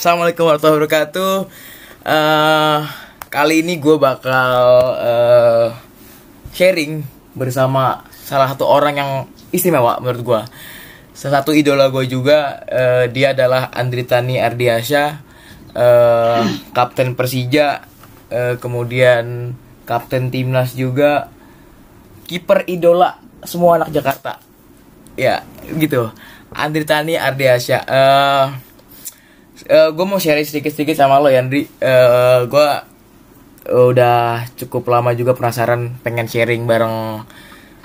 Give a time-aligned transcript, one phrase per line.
[0.00, 1.34] Assalamualaikum warahmatullahi wabarakatuh.
[2.08, 2.78] Eh,
[3.28, 4.56] kali ini gue bakal
[4.96, 5.68] eh,
[6.56, 7.04] sharing
[7.36, 9.10] bersama salah satu orang yang
[9.52, 10.40] istimewa menurut gue.
[11.12, 12.64] Salah satu idola gue juga.
[12.64, 15.20] eh, dia adalah Andritani Ardiasya,
[15.76, 16.42] eh,
[16.72, 17.84] kapten Persija,
[18.32, 19.52] eh, kemudian
[19.84, 21.28] kapten timnas juga,
[22.24, 24.40] kiper idola semua anak Jakarta.
[25.20, 25.44] Ya,
[25.76, 26.08] gitu.
[26.56, 27.84] Andritani Ardiasya.
[29.68, 31.68] Eh gue mau sharing sedikit-sedikit sama lo Yandri.
[31.80, 32.68] Eh gue
[33.70, 37.22] udah cukup lama juga penasaran pengen sharing bareng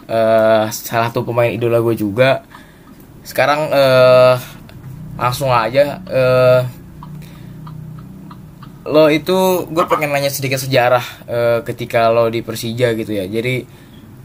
[0.08, 2.46] eh salah satu pemain idola gue juga.
[3.26, 4.36] Sekarang eh
[5.20, 6.00] langsung aja.
[6.08, 6.62] eh
[8.86, 13.26] lo itu gue pengen nanya sedikit sejarah eh, ketika lo di Persija gitu ya.
[13.26, 13.66] Jadi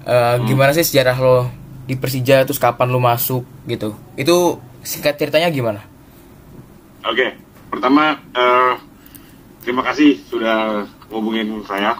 [0.04, 1.48] eh, gimana sih sejarah lo
[1.88, 3.96] di Persija terus kapan lo masuk gitu?
[4.14, 5.89] Itu singkat ceritanya gimana?
[7.00, 7.32] Oke,
[7.72, 8.74] pertama eh,
[9.64, 11.96] terima kasih sudah ngubungin saya.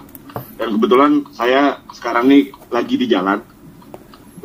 [0.61, 3.41] Dan kebetulan saya sekarang nih lagi di jalan,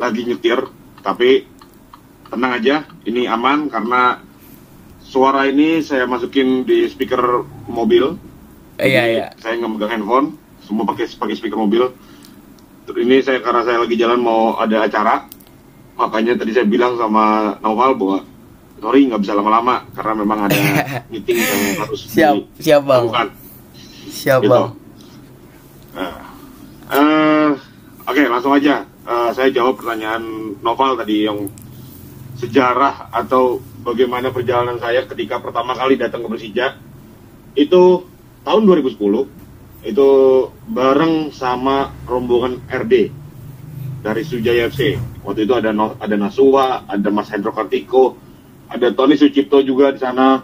[0.00, 0.64] lagi nyetir,
[1.04, 1.44] tapi
[2.32, 4.24] tenang aja, ini aman karena
[5.04, 8.16] suara ini saya masukin di speaker mobil.
[8.80, 9.26] Iya, iya.
[9.36, 11.84] Saya nggak megang handphone, semua pakai pakai speaker mobil.
[12.88, 15.28] Ini saya karena saya lagi jalan mau ada acara,
[16.00, 18.18] makanya tadi saya bilang sama Noval bahwa
[18.76, 20.56] sorry nggak bisa lama-lama karena memang ada
[21.12, 23.04] meeting yang harus Siap, siap, Bang.
[23.06, 23.28] dilakukan.
[24.06, 24.50] Siap Gitu.
[24.50, 24.66] bang.
[25.92, 26.16] Nah,
[26.90, 27.50] eh,
[28.06, 28.86] Oke, langsung aja.
[29.02, 30.22] Eh, saya jawab pertanyaan
[30.60, 31.50] Noval tadi yang
[32.36, 36.78] sejarah atau bagaimana perjalanan saya ketika pertama kali datang ke Persija.
[37.52, 38.06] Itu
[38.42, 39.26] tahun 2010.
[39.82, 40.08] Itu
[40.66, 42.94] bareng sama rombongan RD
[44.02, 44.94] dari Sujaya FC.
[45.22, 48.14] Waktu itu ada No- ada Nasua, ada Mas Hendro Kartiko,
[48.66, 50.42] ada Tony Sucipto juga di sana.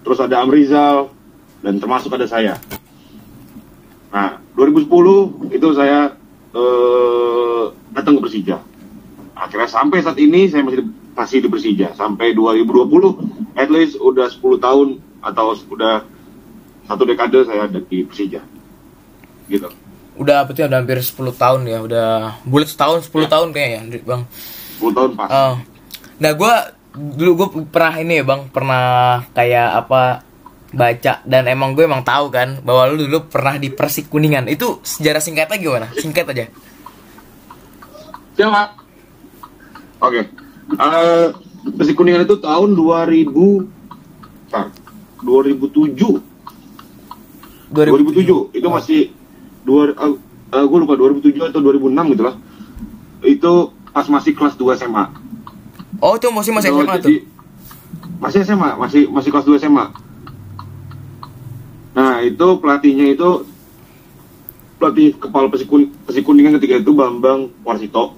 [0.00, 1.12] Terus ada Amrizal
[1.60, 2.56] dan termasuk ada saya.
[4.10, 6.16] Nah, 2010 itu saya
[6.56, 8.58] eh, datang ke Persija.
[9.36, 14.28] Akhirnya sampai saat ini saya masih di, masih di Persija sampai 2020 at least udah
[14.28, 14.88] 10 tahun
[15.20, 16.04] atau udah
[16.88, 18.42] satu dekade saya ada di Persija.
[19.46, 19.68] Gitu.
[20.18, 22.08] Udah berarti udah hampir 10 tahun ya, udah
[22.44, 24.22] bulat setahun 10 tahun kayaknya ya, bang.
[24.80, 25.28] 10 tahun pas.
[25.28, 25.54] Oh.
[26.20, 26.54] Nah gue
[26.94, 28.84] dulu gue pernah ini ya bang, pernah
[29.34, 30.02] kayak apa
[30.70, 34.46] baca dan emang gue emang tahu kan bahwa lu dulu pernah di Persik Kuningan.
[34.46, 35.86] Itu sejarah singkatnya gimana?
[35.94, 36.46] Singkat aja.
[38.38, 38.62] Siapa?
[40.02, 40.20] Oke.
[40.70, 41.26] Eh,
[41.74, 43.80] Persik Kuningan itu tahun 2000
[44.50, 44.66] Bentar.
[45.22, 45.94] 2007.
[47.70, 49.14] 2007 itu masih
[49.62, 52.34] dua uh, gue lupa 2007 atau 2006 gitu lah.
[53.22, 55.06] Itu pas masih kelas 2 SMA.
[55.98, 57.38] Oh itu masih masih SMA jadi- tuh.
[58.20, 59.86] Masih SMA, masih masih kelas 2 SMA.
[61.96, 63.48] Nah, itu pelatihnya itu
[64.78, 68.14] pelatih kepala Persikun, Persikuningan ketika itu Bambang Warsito.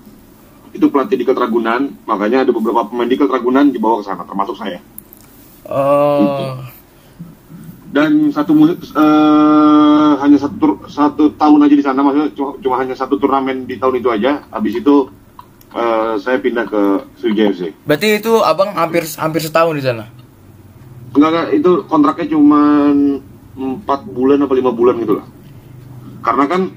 [0.75, 4.83] Itu pelatih di Ragunan, makanya ada beberapa pemain di Ragunan dibawa ke sana termasuk saya.
[5.63, 6.59] Oh.
[7.93, 13.21] dan satu eh, hanya satu satu tahun aja di sana maksudnya cuma, cuma hanya satu
[13.21, 15.13] turnamen di tahun itu aja habis itu
[15.73, 16.83] eh, saya pindah ke
[17.19, 20.05] Sriwijaya FC Berarti itu abang hampir hampir setahun di sana.
[21.13, 22.89] enggak enggak itu kontraknya cuma
[23.53, 25.27] empat bulan apa lima bulan gitu lah.
[26.25, 26.73] Karena kan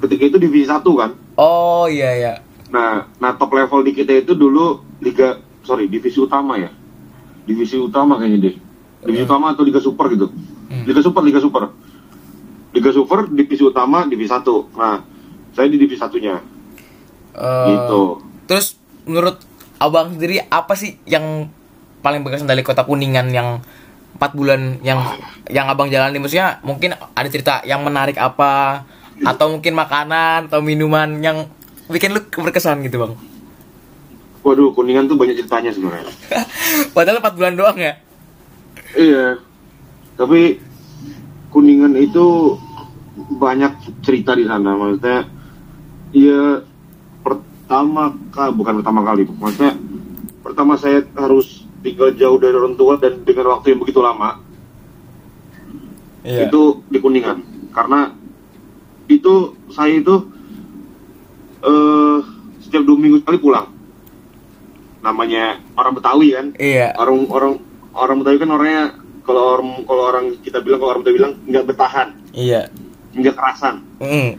[0.00, 1.10] ketika itu divisi satu kan.
[1.36, 2.34] Oh iya iya.
[2.72, 6.72] nah nah top level di kita itu dulu liga sorry divisi utama ya.
[7.44, 8.56] Divisi utama kayaknya deh.
[9.04, 10.32] Divisi utama atau liga super gitu.
[10.88, 11.68] Liga super liga super.
[12.72, 14.72] Liga super divisi utama divisi satu.
[14.80, 15.04] Nah
[15.52, 16.40] saya di divisi satunya.
[17.34, 19.40] Eh, gitu Terus menurut
[19.80, 21.48] abang sendiri apa sih yang
[22.04, 23.64] paling berkesan dari kota kuningan yang
[24.14, 25.02] empat bulan yang
[25.50, 28.84] yang abang jalani maksudnya mungkin ada cerita yang menarik apa?
[29.24, 31.46] Atau mungkin makanan atau minuman yang
[31.88, 33.12] bikin lu berkesan gitu bang?
[34.44, 36.12] Waduh kuningan tuh banyak ceritanya sebenarnya.
[36.96, 37.96] Padahal empat bulan doang ya?
[38.92, 39.40] Iya.
[40.20, 40.60] Tapi
[41.48, 42.58] kuningan itu
[43.40, 44.76] banyak cerita di sana.
[44.76, 45.26] Maksudnya
[46.12, 46.60] ya
[47.64, 49.72] pertama kali bukan pertama kali maksudnya
[50.44, 54.44] pertama saya harus tinggal jauh dari orang tua dan dengan waktu yang begitu lama
[56.24, 56.48] Iya.
[56.48, 57.44] itu di kuningan.
[57.70, 58.08] Karena
[59.12, 60.24] itu saya itu
[61.60, 62.18] eh
[62.64, 63.68] setiap dua minggu sekali pulang.
[65.04, 66.46] Namanya orang Betawi kan?
[66.56, 66.96] Iya.
[66.96, 67.52] Orang orang
[67.92, 68.84] orang Betawi kan orangnya
[69.24, 72.08] kalau orang kalau orang kita bilang kalau orang Betawi bilang nggak bertahan.
[72.32, 72.72] Iya.
[73.12, 73.74] Nggak kerasan.
[74.00, 74.30] Mm,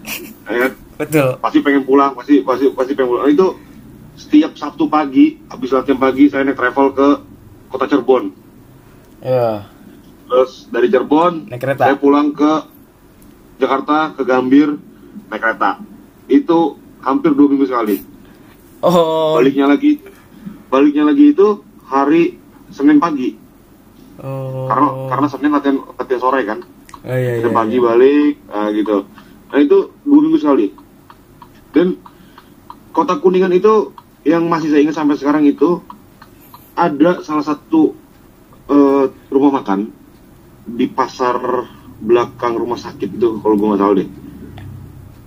[0.50, 0.68] ya?
[0.96, 3.48] Betul pasti pengen pulang pasti pasti pasti pengen pulang Nah, itu
[4.16, 7.08] setiap Sabtu pagi habis latihan pagi saya naik travel ke
[7.68, 8.32] kota Cirebon
[9.20, 9.68] iya
[10.26, 11.84] terus dari Cirebon Naik kereta.
[11.84, 12.52] saya pulang ke
[13.56, 14.80] Jakarta ke Gambir
[15.28, 15.80] naik kereta
[16.26, 17.98] itu hampir dua minggu sekali
[18.80, 19.34] Oh.
[19.36, 19.98] baliknya lagi
[20.68, 21.48] baliknya lagi itu
[21.84, 22.38] hari
[22.70, 23.36] Senin pagi
[24.16, 24.64] Oh.
[24.66, 26.60] karena karena Senin latihan latihan sore kan
[27.02, 27.42] Oh iya iya.
[27.42, 27.84] Senin pagi iya.
[27.84, 28.98] balik ah, gitu
[29.46, 30.66] nah itu dua minggu sekali
[31.75, 32.00] dan
[32.95, 33.92] kota kuningan itu
[34.24, 35.83] yang masih saya ingat sampai sekarang itu
[36.74, 37.92] ada salah satu
[38.72, 39.92] eh, rumah makan
[40.66, 41.38] di pasar
[42.00, 44.07] belakang rumah sakit itu kalau gue nggak tahu deh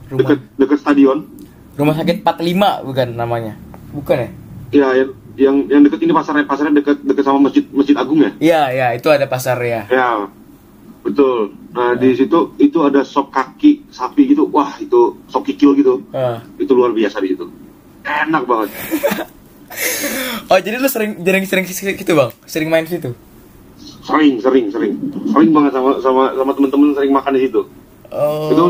[0.08, 1.18] Rumah, dekat dekat stadion
[1.78, 3.54] rumah sakit 45 bukan namanya.
[3.94, 4.28] Bukan ya?
[4.74, 8.32] ya yang yang, yang dekat ini pasarnya pasarnya dekat dekat sama masjid masjid agung ya
[8.42, 9.86] Iya, iya, itu ada pasar ya.
[9.86, 10.26] ya
[11.08, 11.38] betul
[11.70, 16.44] nah di situ itu ada sop kaki sapi gitu wah itu sop kikil gitu Ah.
[16.56, 17.48] itu luar biasa di situ
[18.04, 18.70] enak banget
[20.48, 22.32] Oh, jadi lu sering sering sering gitu, Bang?
[22.48, 23.12] Sering main situ?
[24.00, 24.96] sering sering sering
[25.28, 27.60] sering banget sama sama sama temen-temen sering makan di situ
[28.08, 28.48] Oh.
[28.48, 28.64] Itu?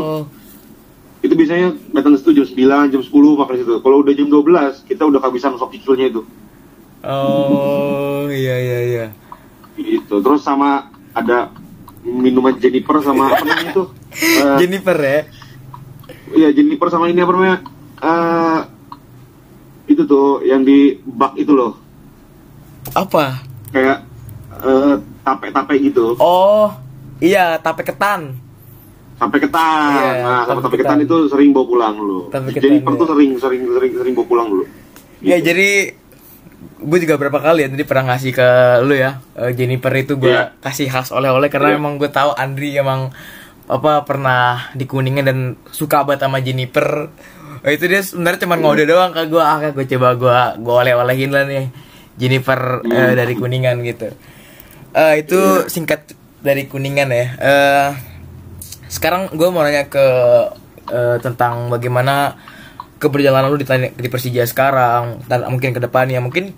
[1.19, 2.43] itu biasanya datang situ jam
[2.83, 6.07] 9 jam 10 makan di situ kalau udah jam 12 kita udah kehabisan sop kikilnya
[6.09, 6.21] itu
[6.99, 9.05] Oh, iya iya iya.
[9.75, 11.47] gitu terus sama ada
[12.01, 13.83] minuman Jennifer sama apa namanya itu
[14.19, 15.21] Eh, Jennifer ya.
[16.31, 17.57] Iya Jennifer sama ini apa namanya
[17.99, 18.59] Eh,
[19.87, 21.75] itu tuh yang di bak itu loh
[22.91, 23.43] Apa?
[23.69, 24.01] kayak
[24.59, 26.73] eh, tape-tape gitu Oh,
[27.17, 28.33] iya, tape ketan.
[29.15, 31.05] sampai ketan Iya, nah sama tape tape ketan ketan.
[31.05, 31.95] itu sering bawa pulang
[32.29, 32.97] Tape ketan, Jennifer iya.
[32.97, 34.65] tuh sering sering sering sering bawa pulang dulu
[35.19, 35.51] Ya, Gitu.
[35.51, 35.69] jadi
[36.79, 38.47] gue juga berapa kali ya tadi pernah ngasih ke
[38.81, 40.55] lu ya eh, Jennifer itu gue Iya.
[40.59, 41.77] kasih khas oleh-oleh karena Iya.
[41.77, 43.11] emang gue tahu Andri emang
[43.67, 45.39] apa pernah di kuningan dan
[45.69, 47.13] suka banget sama Jennifer.
[47.61, 51.29] Eh, itu dia sebenarnya cuma ngode doang ke gue ah gue coba gue gue oleh-olehin
[51.29, 51.69] lah nih
[52.15, 54.09] Jennifer eh, dari kuningan gitu.
[54.91, 57.25] Eh, itu singkat dari kuningan ya.
[57.37, 57.89] Eh,
[58.87, 60.05] sekarang gue mau nanya ke
[60.89, 62.39] eh, tentang bagaimana
[62.97, 66.17] keberjalanan lu di, di Persija sekarang dan mungkin ke depannya.
[66.19, 66.57] Mungkin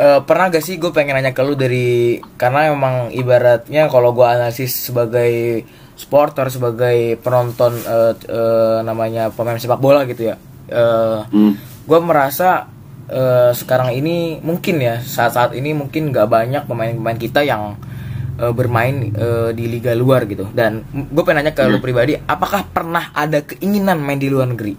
[0.00, 4.24] eh, pernah gak sih gue pengen nanya ke lu dari karena emang ibaratnya kalau gue
[4.24, 5.62] analisis sebagai
[5.94, 10.36] supporter sebagai penonton eh, eh, namanya pemain sepak bola gitu ya
[10.72, 11.52] eh, Hmm.
[11.60, 12.64] gue merasa
[13.12, 17.76] eh, sekarang ini mungkin ya saat-saat ini mungkin nggak banyak pemain-pemain kita yang
[18.40, 20.48] bermain eh, di liga luar gitu.
[20.48, 24.72] Dan gue pengen nanya ke lu pribadi apakah pernah ada keinginan main di luar negeri?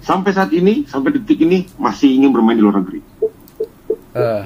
[0.00, 3.09] Sampai saat ini sampai detik ini masih ingin bermain di luar negeri
[4.10, 4.42] Eh,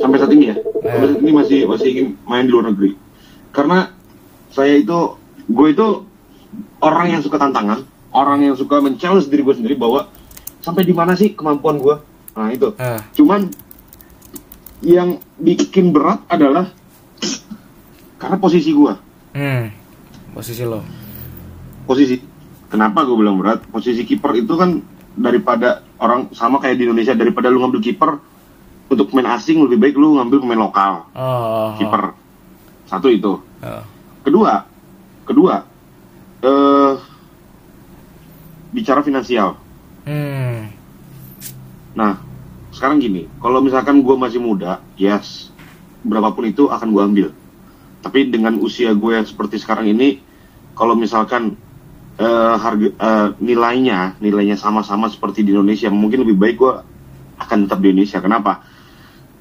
[0.00, 0.56] sampai saat ini ya?
[0.56, 2.96] Sampai saat ini masih masih ingin main di luar negeri.
[3.52, 3.92] Karena
[4.48, 5.86] saya itu gue itu
[6.80, 7.84] orang yang suka tantangan
[8.16, 10.08] orang yang suka men-challenge diri gue sendiri bahwa
[10.64, 11.96] sampai di mana sih kemampuan gue?
[12.32, 12.72] Nah itu.
[12.80, 13.52] Eh, cuman
[14.80, 16.72] yang bikin berat adalah
[18.16, 18.92] karena posisi gue.
[19.36, 19.68] Hmm,
[20.32, 20.80] posisi lo.
[21.84, 22.16] Posisi
[22.72, 23.68] kenapa gue bilang berat?
[23.68, 24.80] Posisi kiper itu kan
[25.16, 28.10] daripada orang sama kayak di Indonesia daripada lu ngambil kiper
[28.86, 30.92] untuk pemain asing lebih baik lu ngambil pemain lokal.
[31.16, 32.14] Oh, kiper.
[32.86, 33.42] Satu itu.
[33.42, 33.84] Oh.
[34.26, 34.66] kedua
[35.22, 35.62] kedua
[36.42, 36.94] eh
[38.74, 39.56] bicara finansial.
[40.06, 40.70] Hmm,
[41.94, 42.18] nah
[42.70, 45.50] sekarang gini kalau misalkan gue masih muda yes
[46.06, 47.28] berapapun itu akan gue ambil.
[48.04, 50.22] Tapi dengan usia gue seperti sekarang ini
[50.78, 51.58] kalau misalkan
[52.16, 55.88] eh, harga eh, nilainya nilainya sama-sama seperti di Indonesia.
[55.88, 56.72] Mungkin lebih baik gue
[57.36, 58.18] akan tetap di Indonesia.
[58.18, 58.64] Kenapa?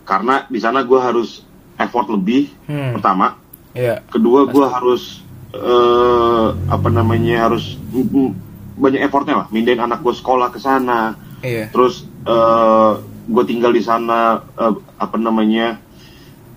[0.04, 1.42] Karena di sana gue harus
[1.76, 2.96] effort lebih Hmm.
[2.96, 3.36] pertama.
[3.76, 4.04] Iya.
[4.08, 7.80] Kedua gue harus eh, apa namanya harus
[8.76, 9.48] banyak effortnya lah.
[9.52, 11.16] Mindahin anak gue sekolah ke sana.
[11.40, 11.72] Iya.
[11.72, 12.04] Terus
[13.26, 15.80] gue tinggal di sana eh, apa namanya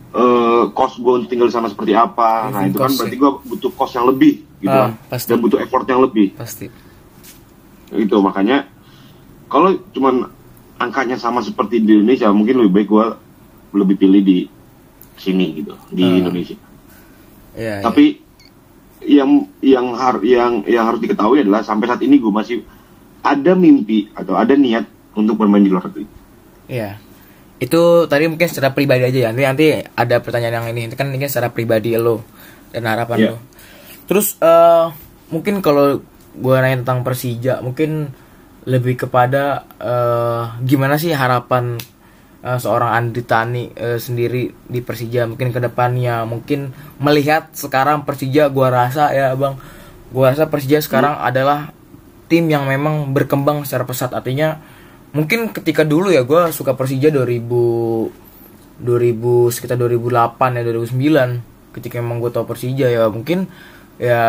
[0.09, 2.49] eh kos gue tinggal di sana seperti apa.
[2.49, 5.29] Nah Living itu kan berarti gue butuh kos yang lebih gitu Ah, kan pasti.
[5.29, 6.67] dan butuh effort yang lebih pasti
[7.91, 8.69] itu makanya
[9.47, 10.29] kalau cuman
[10.77, 13.07] angkanya sama seperti di Indonesia mungkin lebih baik gue
[13.75, 14.39] lebih pilih di
[15.15, 16.19] sini gitu di Ah.
[16.19, 16.57] Indonesia
[17.53, 17.83] iya iya.
[17.83, 18.21] tapi
[19.01, 22.61] yang yang har yang yang harus diketahui adalah sampai saat ini gue masih
[23.21, 26.07] ada mimpi atau ada niat untuk bermain di luar negeri
[26.69, 27.01] Iya.
[27.57, 29.29] Itu tadi mungkin secara pribadi aja ya.
[29.33, 30.87] Nanti nanti ada pertanyaan yang ini.
[30.87, 32.21] Itu kan ini secara pribadi lo
[32.71, 33.29] dan harapan Iya.
[33.33, 33.37] lo.
[34.09, 34.87] Terus eh
[35.29, 36.01] mungkin kalau
[36.33, 38.09] gue nanya tentang Persija, mungkin
[38.65, 41.77] lebih kepada eh gimana sih harapan
[42.43, 46.25] eh, seorang Andri Tani eh, sendiri di Persija mungkin ke depannya.
[46.25, 46.73] Mungkin
[47.05, 49.61] melihat sekarang Persija gua rasa ya, Bang.
[50.09, 51.77] Gua rasa Persija sekarang adalah
[52.29, 54.61] tim yang memang berkembang secara pesat artinya
[55.17, 57.49] mungkin ketika dulu ya gue suka Persija 2000
[58.85, 63.49] 2000 sekitar 2008 ya 2009 ketika emang gue tau Persija ya mungkin
[63.99, 64.23] ya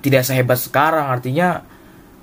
[0.00, 1.10] tidak sehebat sekarang.
[1.10, 1.62] Artinya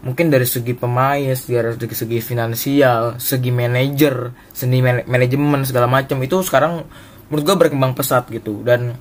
[0.04, 6.44] mungkin dari segi pemain dari segi finansial segi manajer seni man manajemen segala macam itu
[6.44, 6.84] sekarang
[7.32, 8.64] menurut gue berkembang pesat gitu.
[8.64, 8.96] Dan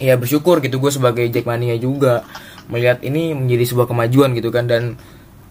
[0.00, 2.24] ya bersyukur gitu gue sebagai Jackmania juga
[2.70, 4.64] melihat ini menjadi sebuah kemajuan gitu kan.
[4.68, 4.96] Dan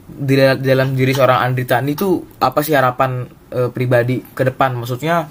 [0.10, 4.74] di dalam diri seorang Andri Tani itu apa sih harapan e, pribadi ke depan?
[4.74, 5.30] Maksudnya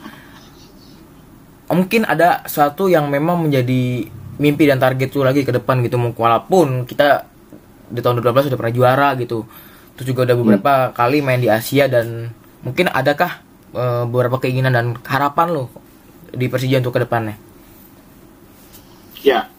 [1.74, 4.06] mungkin ada satu yang memang menjadi
[4.38, 5.98] mimpi dan target tuh lagi ke depan gitu.
[5.98, 7.26] Walaupun kita
[7.88, 9.44] di tahun 2012 sudah pernah juara gitu.
[9.98, 10.92] Terus juga udah beberapa hmm.
[10.94, 12.30] kali main di Asia dan
[12.62, 13.42] mungkin adakah
[13.74, 15.64] e, beberapa keinginan dan harapan lo
[16.30, 17.34] di Persija untuk ke depannya?
[19.26, 19.50] Ya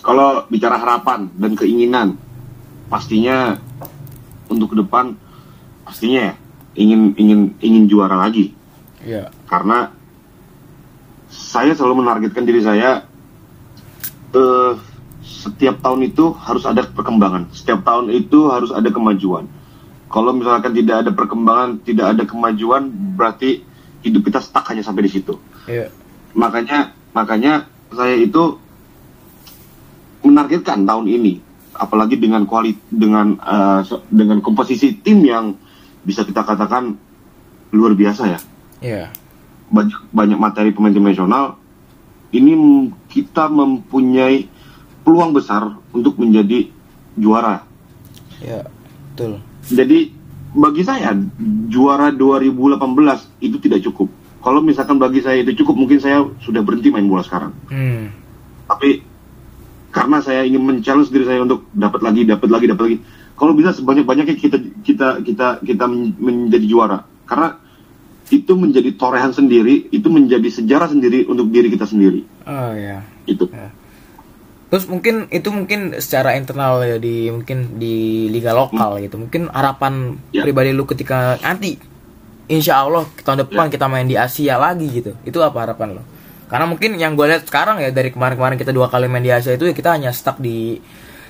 [0.00, 2.14] kalau bicara harapan dan keinginan
[2.86, 3.58] pastinya
[4.46, 5.18] untuk ke depan
[5.82, 6.34] pastinya ya
[6.78, 8.54] ingin ingin ingin juara lagi.
[9.02, 9.90] Ya karena
[11.30, 13.09] saya selalu menargetkan diri saya
[14.34, 14.72] uh,
[15.20, 17.52] setiap tahun itu harus ada perkembangan.
[17.52, 19.46] Setiap tahun itu harus ada kemajuan.
[20.10, 23.62] Kalau misalkan tidak ada perkembangan tidak ada kemajuan berarti
[24.02, 25.38] hidup kita stuck hanya sampai di situ.
[25.68, 25.92] Yeah.
[26.30, 28.54] makanya makanya saya itu
[30.22, 31.42] menargetkan tahun ini
[31.74, 35.58] apalagi dengan kuali dengan uh, dengan komposisi tim yang
[36.06, 36.96] bisa kita katakan
[37.70, 38.40] luar biasa ya.
[38.82, 39.10] Yeah
[39.70, 41.59] banyak banyak materi pemain tim nasional
[42.30, 42.52] ini
[43.10, 44.46] kita mempunyai
[45.02, 46.70] peluang besar untuk menjadi
[47.18, 47.66] juara.
[48.40, 48.64] Ya,
[49.12, 49.42] betul.
[49.66, 50.14] Jadi
[50.56, 51.14] bagi saya
[51.70, 54.08] juara 2018 itu tidak cukup.
[54.40, 57.52] Kalau misalkan bagi saya itu cukup, mungkin saya sudah berhenti main bola sekarang.
[57.68, 58.08] Hmm.
[58.64, 59.04] Tapi
[59.92, 62.98] karena saya ingin men-challenge diri saya untuk dapat lagi, dapat lagi, dapat lagi.
[63.36, 65.84] Kalau bisa sebanyak-banyaknya kita kita kita kita
[66.16, 67.04] menjadi juara.
[67.28, 67.59] Karena
[68.30, 72.22] itu menjadi torehan sendiri, itu menjadi sejarah sendiri untuk diri kita sendiri.
[72.46, 73.02] Oh ya.
[73.26, 73.50] Itu.
[73.50, 73.74] Ya.
[74.70, 79.02] Terus mungkin itu mungkin secara internal ya di mungkin di liga lokal hmm.
[79.10, 79.16] gitu.
[79.18, 80.46] Mungkin harapan ya.
[80.46, 81.74] pribadi lu ketika nanti
[82.46, 83.72] insya Allah tahun depan ya.
[83.74, 85.18] kita main di Asia lagi gitu.
[85.26, 86.02] Itu apa harapan lo?
[86.46, 89.54] Karena mungkin yang gue lihat sekarang ya dari kemarin-kemarin kita dua kali main di Asia
[89.54, 90.78] itu ya kita hanya stuck di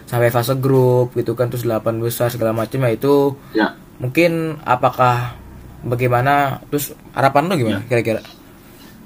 [0.05, 3.79] sampai fase grup gitu kan terus delapan besar segala macam ya itu ya.
[4.03, 5.40] mungkin apakah
[5.85, 8.21] bagaimana terus harapan lo gimana kira-kira?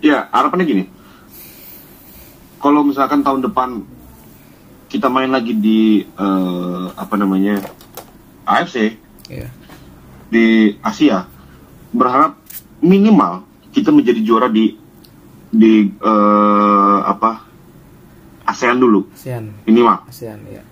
[0.03, 0.85] Ya harapannya gini.
[2.61, 3.85] Kalau misalkan tahun depan
[4.89, 7.61] kita main lagi di uh, apa namanya
[8.47, 8.95] AFC
[9.27, 9.51] yeah.
[10.31, 11.27] di Asia
[11.91, 12.39] berharap
[12.79, 13.43] minimal
[13.75, 14.79] kita menjadi juara di
[15.51, 17.43] di uh, apa
[18.45, 19.09] ASEAN dulu.
[19.15, 19.65] ASEAN.
[19.65, 20.05] Minimal.
[20.11, 20.63] ASEAN ya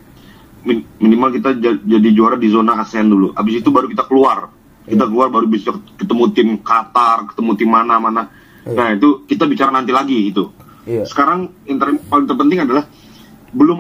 [0.63, 3.35] Min minimal kita jadi juara di zona ASEAN dulu.
[3.35, 4.53] Abis itu baru kita keluar
[4.87, 8.23] kita keluar baru bisa ketemu tim Qatar ketemu tim mana mana
[8.67, 8.75] yeah.
[8.75, 10.51] nah itu kita bicara nanti lagi itu
[10.87, 11.07] yeah.
[11.07, 11.79] sekarang yang
[12.11, 12.85] paling terpenting adalah
[13.53, 13.79] belum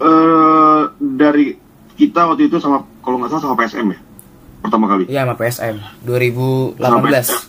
[0.00, 1.56] uh, dari
[1.96, 4.00] kita waktu itu sama kalau nggak salah sama PSM ya
[4.60, 7.40] pertama kali iya sama PSM 2018 sama PSM.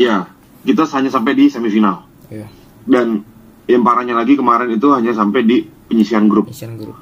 [0.00, 0.16] ya
[0.64, 2.48] kita hanya sampai di semifinal yeah.
[2.88, 3.24] dan
[3.68, 6.96] yang parahnya lagi kemarin itu hanya sampai di penyisian grup penyisian grup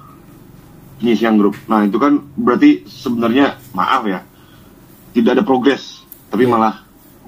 [0.98, 4.20] penyisian grup nah itu kan berarti sebenarnya maaf ya
[5.18, 6.52] tidak ada progres tapi yeah.
[6.54, 6.74] malah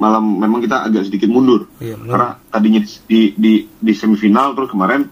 [0.00, 5.04] malah memang kita agak sedikit mundur yeah, karena tadinya di, di di semifinal terus kemarin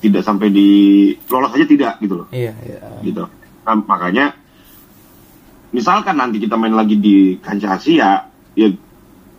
[0.00, 0.68] tidak sampai di
[1.28, 3.02] lolos aja tidak gitu loh iya yeah, yeah.
[3.04, 3.28] gitu
[3.66, 4.32] nah, makanya
[5.74, 8.24] misalkan nanti kita main lagi di kancah Asia
[8.56, 8.68] ya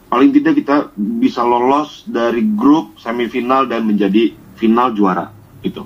[0.07, 5.33] paling tidak kita bisa lolos dari grup semifinal dan menjadi final juara
[5.65, 5.81] itu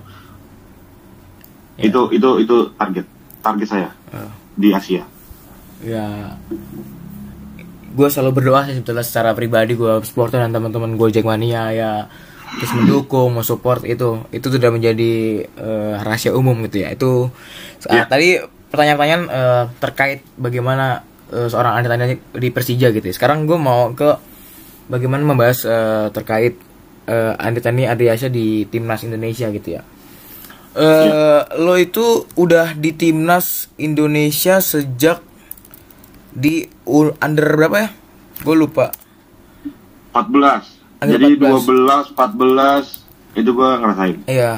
[1.79, 1.87] yeah.
[1.87, 3.05] itu itu itu target
[3.39, 4.27] target saya uh.
[4.51, 5.07] di Asia
[5.81, 6.37] ya
[7.91, 11.91] gue selalu berdoa sih sebetulnya secara pribadi gue supporter dan teman-teman gue Jackmania ya
[12.51, 17.31] terus mendukung mau support itu itu sudah menjadi uh, rahasia umum gitu ya itu
[17.87, 18.07] yeah.
[18.07, 23.15] tadi pertanyaan-pertanyaan uh, terkait bagaimana uh, seorang Andi Tani di Persija gitu ya.
[23.15, 24.19] sekarang gue mau ke
[24.91, 26.59] bagaimana membahas uh, terkait
[27.07, 29.81] uh, Andi Tani Adriasa di timnas Indonesia gitu ya
[30.75, 31.39] uh, yeah.
[31.55, 35.30] lo itu udah di timnas Indonesia sejak
[36.31, 36.67] di
[37.19, 37.89] under berapa ya?
[38.41, 38.89] Gue lupa.
[40.15, 41.03] 14.
[41.03, 42.15] Under Jadi 14.
[42.15, 44.17] 12, 14 itu gue ngerasain.
[44.27, 44.53] Iya.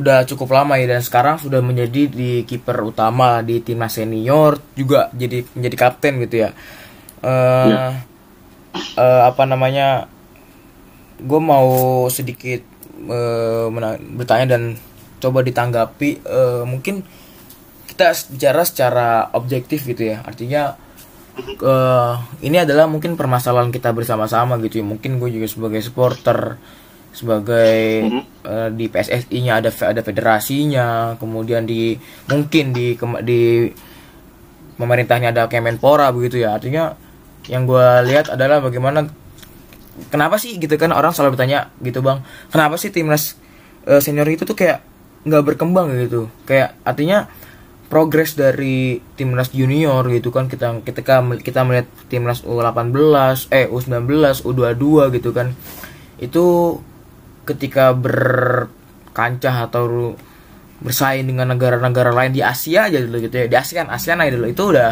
[0.00, 5.12] Udah cukup lama ya dan sekarang sudah menjadi di kiper utama di timnas senior juga
[5.12, 6.50] jadi menjadi kapten gitu ya.
[7.20, 7.84] Uh, ya.
[8.96, 10.08] uh, apa namanya?
[11.22, 12.64] Gue mau sedikit
[13.06, 13.68] uh,
[14.16, 14.80] bertanya dan
[15.22, 17.06] coba ditanggapi uh, mungkin
[17.92, 20.24] kita bicara secara objektif gitu ya.
[20.24, 20.80] Artinya
[21.60, 24.84] eh, ini adalah mungkin permasalahan kita bersama-sama gitu ya.
[24.88, 26.56] Mungkin gue juga sebagai supporter
[27.12, 28.08] sebagai
[28.48, 31.92] eh, di PSSI-nya ada ada federasinya, kemudian di
[32.32, 33.68] mungkin di di
[34.80, 36.56] pemerintahnya ada Kemenpora begitu ya.
[36.56, 36.96] Artinya
[37.52, 39.04] yang gue lihat adalah bagaimana
[40.08, 42.24] kenapa sih gitu kan orang selalu bertanya gitu bang.
[42.48, 43.36] Kenapa sih timnas
[43.84, 44.80] eh, senior itu tuh kayak
[45.28, 46.32] nggak berkembang gitu?
[46.48, 47.28] Kayak artinya
[47.92, 50.48] progres dari timnas junior gitu kan.
[50.48, 52.88] Kita ketika kita melihat timnas U18
[53.52, 54.08] eh U19
[54.48, 55.52] U22 gitu kan.
[56.16, 56.80] Itu
[57.44, 60.16] ketika berkancah atau
[60.80, 63.46] bersaing dengan negara-negara lain di Asia aja dulu gitu ya.
[63.52, 64.48] Di ASEAN ASEAN aja dulu.
[64.48, 64.90] Itu udah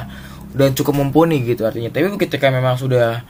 [0.53, 1.89] udah cukup mumpuni gitu artinya.
[1.89, 3.25] Tapi ketika memang sudah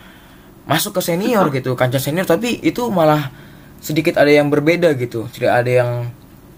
[0.67, 3.31] masuk ke senior gitu kancah senior tapi itu malah
[3.79, 5.31] sedikit ada yang berbeda gitu.
[5.31, 5.91] Tidak ada yang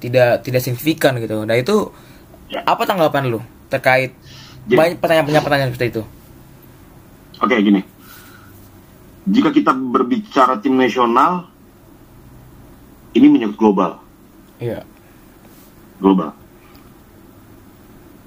[0.00, 1.44] tidak tidak signifikan gitu.
[1.44, 1.92] Nah itu.
[2.54, 4.12] Apa tanggapan lu terkait
[4.64, 6.04] Jadi- banyak pertanyaan pertanyaan seperti itu
[7.42, 7.82] Oke, gini.
[9.24, 11.50] Jika kita berbicara tim nasional,
[13.12, 13.98] ini menyangkut global.
[14.58, 14.86] iya
[15.98, 16.38] Global.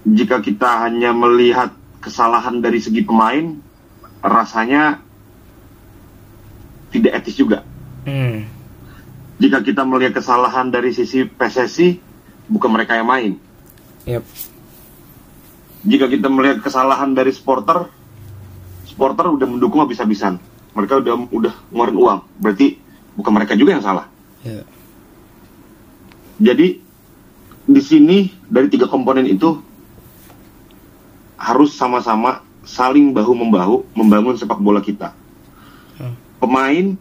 [0.04, 3.56] Jika kita hanya melihat kesalahan dari segi pemain,
[4.20, 5.00] rasanya
[6.92, 7.64] tidak etis juga.
[8.04, 8.44] hmm
[9.36, 12.04] Jika kita melihat kesalahan dari sisi PSSI,
[12.48, 13.40] bukan mereka yang main.
[14.06, 14.26] Yep
[15.86, 17.86] Jika kita melihat kesalahan dari supporter,
[18.90, 20.42] supporter udah mendukung habis-habisan.
[20.74, 22.20] Mereka udah udah ngeluarin uang.
[22.42, 22.82] Berarti
[23.14, 24.10] bukan mereka juga yang salah.
[24.42, 24.66] iya
[26.42, 26.82] Jadi
[27.70, 29.62] di sini dari tiga komponen itu
[31.38, 35.14] harus sama-sama saling bahu membahu membangun sepak bola kita.
[36.02, 36.18] Hmm.
[36.42, 36.98] Pemain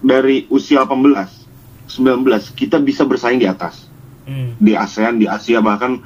[0.00, 3.87] dari usia 18, 19 kita bisa bersaing di atas
[4.28, 6.02] hmm di ASEAN, di Asia bahkan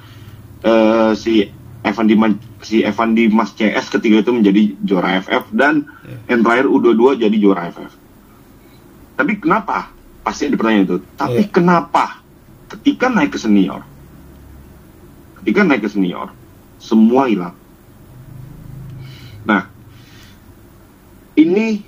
[0.62, 1.48] eh, si
[1.82, 5.90] Evan Dimas si Evan Dimas CS ketiga itu menjadi juara FF dan
[6.30, 7.92] yang terakhir U22 jadi juara FF.
[9.18, 9.90] Tapi kenapa?
[10.22, 10.96] Pasti ada pertanyaan itu.
[11.18, 11.50] Tapi Iya.
[11.50, 12.22] kenapa
[12.70, 13.82] ketika naik ke senior,
[15.42, 16.30] ketika naik ke senior,
[16.78, 17.58] semua hilang.
[19.42, 19.66] Nah,
[21.34, 21.82] ini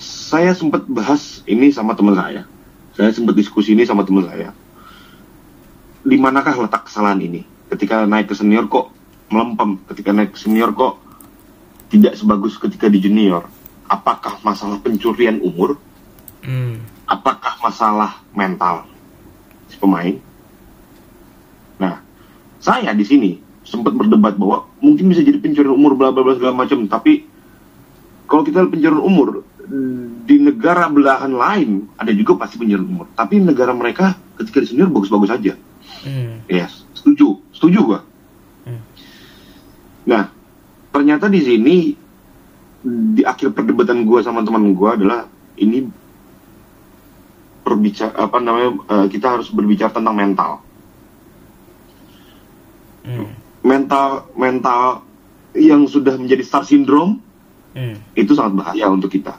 [0.00, 2.48] saya sempat bahas ini sama teman saya.
[2.96, 4.56] Saya sempat diskusi ini sama teman saya
[6.06, 7.42] di manakah letak kesalahan ini?
[7.66, 8.94] Ketika naik ke senior kok
[9.26, 11.02] melempem, ketika naik ke senior kok
[11.90, 13.46] tidak sebagus ketika di junior.
[13.86, 15.78] Apakah masalah pencurian umur?
[16.46, 18.82] hmm Apakah masalah mental
[19.70, 20.18] si pemain?
[21.78, 22.02] Nah,
[22.58, 23.30] saya di sini
[23.62, 27.26] sempat berdebat bahwa mungkin bisa jadi pencurian umur bla bla bla segala macam, tapi
[28.26, 29.46] kalau kita pencurian umur
[30.26, 34.90] di negara belahan lain ada juga pasti pencurian umur, tapi negara mereka ketika di senior
[34.90, 35.54] bagus-bagus aja.
[36.04, 38.00] Hmm Yes, setuju, setuju gua.
[38.66, 38.82] Hmm.
[40.06, 40.30] Nah,
[40.90, 41.76] ternyata di sini
[42.86, 45.86] di akhir perdebatan gua sama teman gua adalah ini
[47.66, 50.52] berbicara apa namanya eh, kita harus berbicara tentang mental.
[53.06, 53.28] hmm
[53.66, 55.02] Mental mental
[55.58, 57.18] yang sudah menjadi star syndrome
[57.74, 59.34] hmm itu sangat bahaya untuk kita.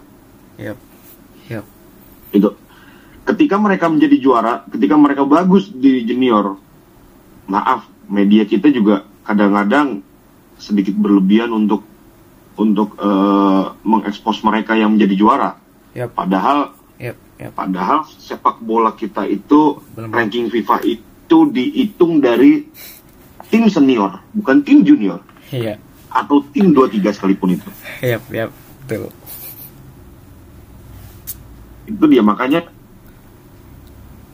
[0.59, 0.75] yep
[1.47, 1.63] yep
[2.35, 2.51] Itu.
[3.27, 6.55] Ketika mereka menjadi juara, ketika mereka bagus di junior,
[7.45, 9.99] maaf, media kita juga kadang-kadang
[10.55, 11.83] sedikit berlebihan untuk
[12.55, 15.51] untuk eh, mengekspos mereka yang menjadi juara.
[15.91, 20.09] yep Padahal yep yep padahal sepak bola kita itu Belum.
[20.09, 22.63] ranking FIFA itu dihitung dari
[23.51, 25.19] tim senior, bukan tim junior
[25.51, 27.69] iya atau tim 23 sekalipun itu.
[28.01, 28.49] yep yep
[28.87, 29.11] betul
[31.87, 32.67] itu dia makanya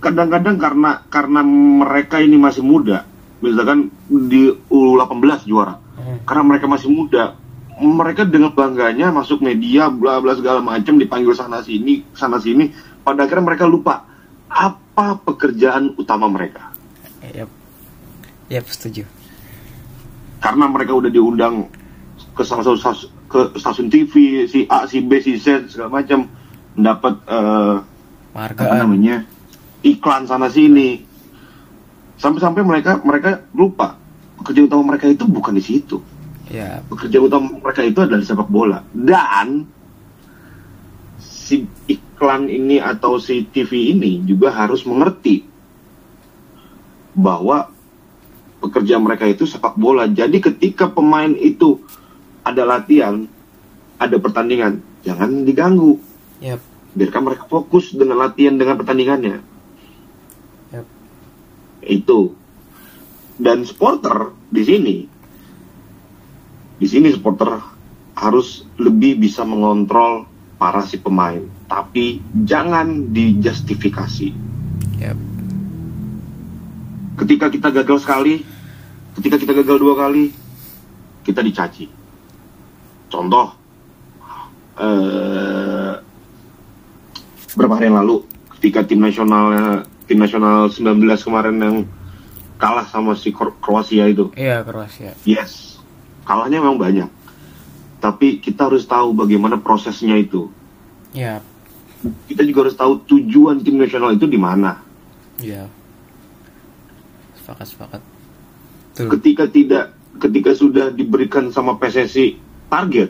[0.04, 1.40] kadang-kadang karena karena
[1.80, 3.08] mereka ini masih muda.
[3.40, 5.80] Misalkan di U18 juara.
[5.94, 6.26] Hmm.
[6.26, 7.38] karena mereka masih muda.
[7.78, 12.74] Mereka dengan bangganya masuk media bla bla segala macam dipanggil sana sini sana sini.
[13.06, 14.02] Pada akhirnya mereka lupa
[14.50, 16.74] apa pekerjaan utama mereka.
[17.22, 17.50] Yep
[18.50, 19.06] yep setuju.
[20.42, 21.70] Karena mereka udah diundang
[22.34, 26.26] ke salah satu stas- ke stasiun TV si A si B si Z segala macam.
[26.74, 27.76] Mendapat eh,
[28.66, 29.30] apa namanya
[29.84, 31.04] iklan sana sini.
[32.18, 34.00] Sampai-sampai mereka mereka lupa.
[34.40, 36.00] Pekerjaan utama mereka itu bukan di situ.
[36.50, 38.80] Ya, pekerjaan utama mereka itu adalah di sepak bola.
[38.92, 39.68] Dan
[41.20, 45.44] si iklan ini atau si TV ini juga harus mengerti
[47.14, 47.70] bahwa
[48.64, 50.08] pekerjaan mereka itu sepak bola.
[50.08, 51.84] Jadi ketika pemain itu
[52.44, 53.28] ada latihan
[54.00, 56.00] ada pertandingan jangan diganggu.
[56.44, 56.60] Yep,
[56.96, 59.53] biarkan mereka fokus dengan latihan dengan pertandingannya.
[61.86, 62.36] Itu
[63.38, 64.98] dan supporter di sini
[66.84, 67.64] di sini supporter
[68.20, 70.28] harus lebih bisa mengontrol
[70.60, 74.30] para si pemain, tapi jangan dijustifikasi.
[75.00, 75.18] Yap.
[77.24, 78.44] Ketika kita gagal sekali,
[79.16, 80.36] ketika kita gagal dua kali,
[81.24, 81.88] kita dicaci.
[83.08, 83.56] Contoh,
[84.82, 85.94] eh,
[87.54, 88.28] berapa hari yang lalu,
[88.60, 91.78] ketika tim nasional tim nasional 19 kemarin yang
[92.58, 95.12] kalah sama si Kro- Kroasia itu, Iya Kroasia.
[95.24, 95.80] yes,
[96.24, 97.10] kalahnya memang banyak.
[98.00, 100.52] Tapi kita harus tahu bagaimana prosesnya itu.
[101.16, 101.40] Yap.
[102.28, 104.84] Kita juga harus tahu tujuan tim nasional itu di mana.
[105.40, 105.72] Iya.
[107.40, 108.02] Sepakat sepakat.
[108.94, 109.86] Ketika tidak
[110.20, 112.38] ketika sudah diberikan sama PSSI
[112.70, 113.10] target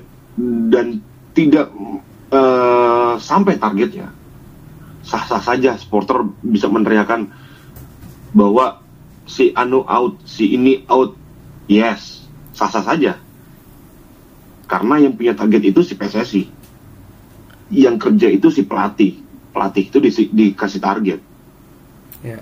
[0.70, 1.02] dan
[1.34, 1.68] tidak
[2.30, 4.08] eh, sampai targetnya
[5.04, 7.30] sah-sah saja supporter bisa meneriakan
[8.32, 8.82] bahwa
[9.28, 11.16] si anu out si ini out
[11.68, 12.24] yes
[12.56, 13.20] sah-sah saja
[14.66, 16.44] karena yang punya target itu si PSSI
[17.70, 19.20] yang kerja itu si pelatih
[19.52, 21.20] pelatih itu disi- dikasih target
[22.24, 22.40] Ya.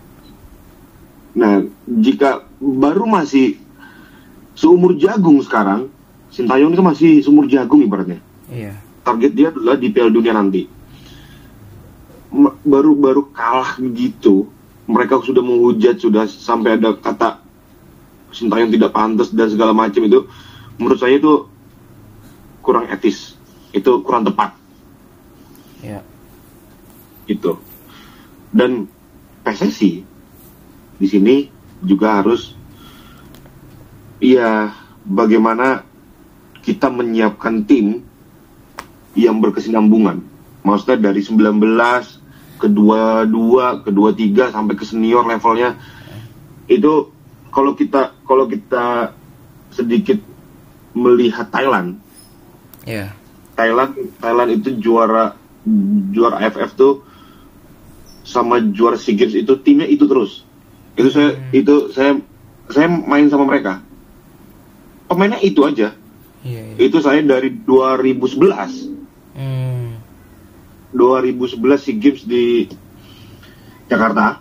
[1.34, 3.58] Nah, jika baru masih
[4.54, 5.90] seumur jagung sekarang,
[6.32, 8.24] Sintayong itu masih seumur jagung ibaratnya.
[8.48, 8.72] Iya.
[9.04, 10.64] Target dia adalah di Piala Dunia nanti.
[12.62, 14.46] M- Baru-baru kalah begitu,
[14.86, 17.42] mereka sudah menghujat, sudah sampai ada kata
[18.32, 20.24] Sintayong tidak pantas dan segala macam itu.
[20.80, 21.52] Menurut saya itu
[22.64, 23.36] kurang etis,
[23.76, 24.56] itu kurang tepat
[25.84, 26.00] Ya.
[27.28, 27.58] gitu.
[28.54, 28.88] Dan
[29.44, 30.06] PSSI
[30.96, 31.50] di sini
[31.82, 32.54] juga harus
[34.22, 34.72] ya
[35.04, 35.84] bagaimana
[36.62, 38.06] kita menyiapkan tim
[39.18, 40.22] yang berkesinambungan.
[40.62, 42.21] Maksudnya dari 19
[42.62, 45.82] ke 22, ke 23 sampai ke senior levelnya
[46.70, 47.10] itu
[47.50, 49.18] kalau kita kalau kita
[49.74, 50.22] sedikit
[50.94, 51.98] melihat Thailand
[52.86, 53.14] Iya.
[53.54, 55.38] Thailand Thailand itu juara
[56.10, 56.94] juara AFF tuh
[58.26, 60.42] sama juara SEA Games itu timnya itu terus.
[60.98, 61.54] Itu saya Hmm.
[61.54, 62.12] itu saya
[62.72, 63.82] saya main sama mereka.
[65.06, 65.94] Pemainnya itu aja.
[66.42, 66.62] Iya.
[66.74, 66.78] iya.
[66.80, 68.90] Itu saya dari 2011.
[70.92, 71.00] Hmm.
[71.32, 72.68] 2011 SEA Games di
[73.88, 74.40] Jakarta.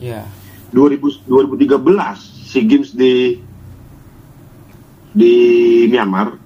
[0.00, 0.24] Iya.
[0.72, 2.16] 2000, 2013
[2.48, 3.36] SEA Games di
[5.12, 5.32] di
[5.86, 6.36] Myanmar.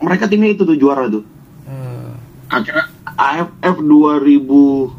[0.00, 1.24] Mereka timnya itu tuh juara tuh.
[1.64, 2.12] Eh,
[2.48, 4.90] akhirnya AFF 2016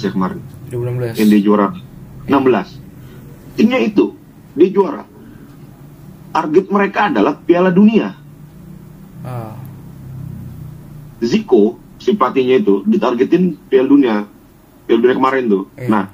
[0.00, 1.18] ya kemarin 2016.
[1.18, 1.68] yang dia juara
[2.24, 2.80] 16
[3.52, 4.16] timnya itu
[4.56, 5.04] dia juara
[6.32, 8.16] target mereka adalah Piala Dunia
[9.20, 9.52] Ah.
[11.20, 14.16] Zico si pelatihnya itu ditargetin Piala Dunia
[14.82, 15.86] Piala Dunia kemarin tuh Iya.
[15.86, 16.04] nah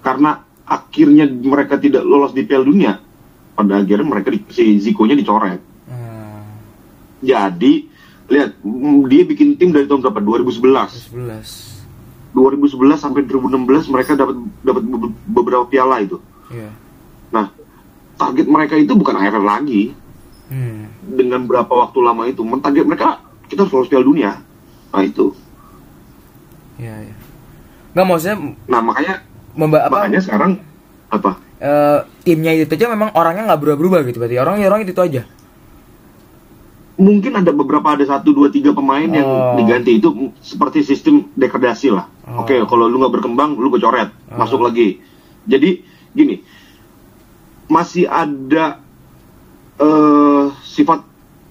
[0.00, 0.30] karena
[0.64, 2.96] akhirnya mereka tidak lolos di Piala Dunia
[3.52, 6.46] pada akhirnya mereka di- si Zico-nya dicoret Ah.
[7.20, 7.72] jadi
[8.26, 8.50] lihat
[9.04, 11.82] dia bikin tim dari tahun berapa 2011 2011.
[12.30, 16.22] 2011 sampai 2016 mereka dapat dapat be- beberapa piala itu.
[16.46, 16.70] Iya.
[17.28, 17.50] Nah,
[18.14, 19.90] target mereka itu bukan AFF lagi
[20.46, 20.86] Hmm.
[21.10, 22.38] dengan berapa waktu lama itu.
[22.56, 24.32] Target mereka kita harus lolos Piala Dunia.
[24.90, 25.26] Nah, itu.
[26.76, 27.16] Iya, iya.
[27.92, 29.14] Nggak maksudnya Nah, makanya
[29.52, 30.06] memba apa?
[30.06, 30.52] makanya sekarang
[31.10, 31.30] apa?
[31.60, 35.22] eh, timnya itu aja memang orangnya nggak berubah-berubah gitu berarti orangnya orang itu, itu aja.
[36.96, 39.56] Mungkin ada beberapa ada satu dua tiga pemain yang Oh.
[39.56, 40.08] diganti itu
[40.40, 42.08] seperti sistem degradasi lah.
[42.24, 42.44] Oh.
[42.44, 44.36] Oke, kalau lu nggak berkembang, lu gue coret, Oh.
[44.36, 45.00] masuk lagi.
[45.44, 45.80] Jadi
[46.12, 46.40] gini,
[47.66, 48.80] masih ada
[49.76, 51.00] eh sifat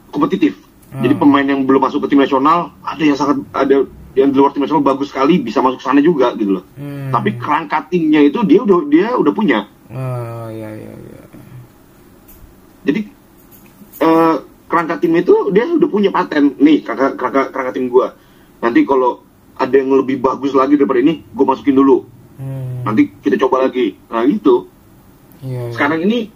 [0.10, 0.58] kompetitif.
[0.90, 1.22] Jadi Hmm.
[1.22, 3.86] pemain yang belum masuk ke tim nasional ada yang sangat ada
[4.18, 6.66] yang di luar tim nasional bagus sekali bisa masuk sana juga gitu loh.
[6.74, 7.14] Hmm.
[7.14, 9.70] Tapi kerangka timnya itu dia udah dia udah punya.
[9.94, 11.22] Oh, iya iya iya.
[12.90, 13.02] Jadi
[14.02, 16.58] eh kerangka tim itu dia udah punya paten.
[16.58, 18.18] Nih kerangka kerangka, kerangka tim gua.
[18.58, 19.22] Nanti kalau
[19.62, 22.08] ada yang lebih bagus lagi daripada ini, gue masukin dulu.
[22.40, 22.82] Hmm.
[22.88, 23.94] Nanti kita coba lagi.
[24.10, 24.66] Nah gitu.
[25.46, 25.74] Iya, iya.
[25.76, 26.32] Sekarang ini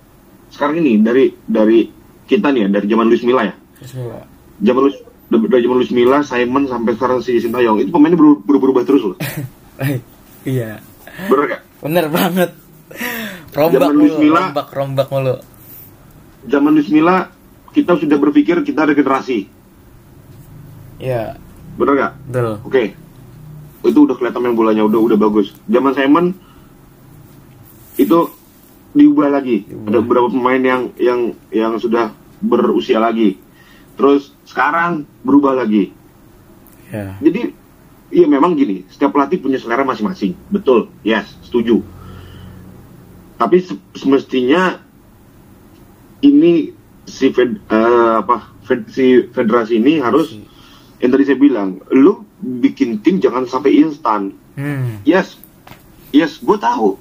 [0.54, 1.89] sekarang ini dari dari
[2.30, 3.56] kita nih ya dari zaman Luis Milla ya.
[3.82, 4.33] Bismillah.
[4.62, 4.98] Zaman Luis
[5.34, 9.18] dari zaman Luis Milla, Simon sampai sekarang si Sintayong itu pemainnya berubah, berubah terus loh.
[10.44, 10.84] Iya.
[11.32, 11.62] Bener gak?
[11.80, 12.52] Bener banget.
[13.56, 14.39] Rombak Zaman mulu, Milla.
[14.52, 15.36] rombak, rombak mulu.
[16.46, 17.32] Zaman Luis Milla
[17.72, 19.48] kita sudah berpikir kita ada generasi.
[21.00, 21.39] Iya,
[21.80, 22.13] Bener gak?
[22.28, 22.56] betul.
[22.68, 22.84] Oke.
[23.84, 25.56] Itu udah kelihatan main bolanya udah udah bagus.
[25.68, 26.26] Zaman Simon
[27.96, 28.20] itu
[28.92, 29.63] diubah lagi.
[29.63, 29.89] Diubah.
[29.89, 32.12] Ada beberapa pemain yang yang yang sudah
[32.44, 33.39] berusia lagi.
[33.94, 35.94] Terus sekarang berubah lagi.
[36.90, 37.18] Ya.
[37.20, 37.54] Jadi
[38.10, 40.38] iya memang gini, setiap pelatih punya selera masing-masing.
[40.48, 40.90] Betul.
[41.02, 41.82] Yes, setuju.
[43.36, 44.78] Tapi se- semestinya
[46.22, 46.72] ini
[47.04, 50.32] si fed, eh, apa fed- si federasi ini harus
[50.98, 55.02] yang tadi saya bilang lu bikin tim jangan sampai instan Hmm.
[55.02, 55.36] yes
[56.14, 56.96] yes gue tahu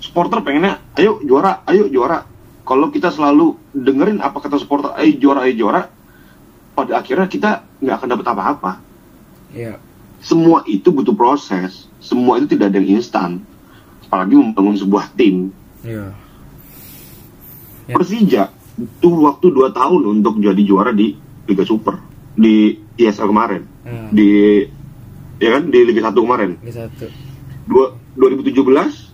[0.00, 2.24] supporter pengennya ayo juara ayo juara
[2.62, 5.92] kalau kita selalu dengerin apa kata supporter ayo juara ayo juara
[6.72, 8.72] pada akhirnya kita nggak akan dapat apa-apa.
[9.52, 9.76] Iya.
[10.22, 11.90] semua itu butuh proses.
[11.98, 13.42] Semua itu tidak ada yang instan.
[14.06, 15.50] Apalagi membangun sebuah tim.
[15.82, 16.14] Iya.
[17.90, 17.94] Ya.
[17.98, 18.44] Persija
[18.78, 21.18] itu waktu 2 tahun untuk jadi juara di
[21.50, 21.98] Liga Super.
[22.38, 23.62] Di ISL kemarin.
[23.82, 24.14] Hmm.
[24.14, 24.62] di
[25.42, 25.68] ya kan?
[25.68, 26.50] Di Liga 1 kemarin.
[26.62, 27.06] Ini satu.
[27.66, 29.12] Dua, 2017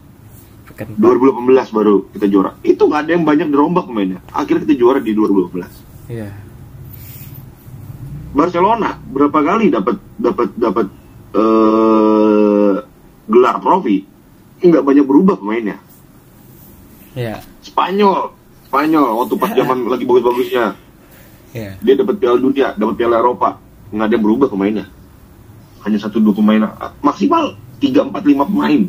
[0.68, 2.52] Pekan 2018 baru kita juara.
[2.60, 5.64] Itu nggak ada yang banyak dirombak pemainnya akhirnya kita juara di 2012
[6.08, 6.47] Iya.
[8.30, 10.86] Barcelona berapa kali dapat dapat dapat
[11.32, 12.74] eh,
[13.26, 14.04] gelar trofi
[14.58, 15.78] nggak banyak berubah pemainnya
[17.12, 17.40] Iya.
[17.60, 18.30] Spanyol
[18.68, 20.64] Spanyol waktu pas zaman lagi bagus-bagusnya
[21.50, 21.72] Iya.
[21.80, 23.56] dia dapat piala dunia dapat piala Eropa
[23.88, 24.84] nggak ada yang berubah pemainnya
[25.80, 26.60] hanya satu dua pemain
[27.00, 28.82] maksimal tiga empat lima pemain